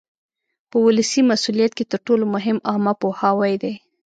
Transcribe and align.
په 0.69 0.77
ولسي 0.85 1.21
مسؤلیت 1.31 1.71
کې 1.77 1.85
تر 1.91 1.99
ټولو 2.05 2.25
مهم 2.35 2.57
عامه 2.69 2.93
پوهاوی 3.01 3.53
دی. 3.63 3.73